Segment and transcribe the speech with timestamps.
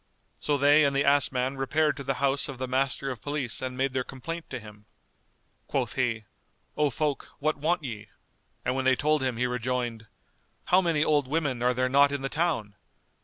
[0.39, 3.61] So they and the ass man repaired to the house of the master of police
[3.61, 4.87] and made their complaint to him.
[5.67, 6.25] Quoth he,
[6.75, 8.07] "O folk, what want ye?"
[8.65, 10.07] and when they told him he rejoined,
[10.65, 12.77] "How many old women are there not in the town!